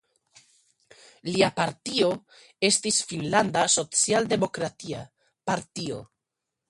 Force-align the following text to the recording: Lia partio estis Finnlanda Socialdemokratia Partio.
Lia 1.27 1.49
partio 1.59 2.07
estis 2.71 2.97
Finnlanda 3.11 3.67
Socialdemokratia 3.75 5.05
Partio. 5.51 6.01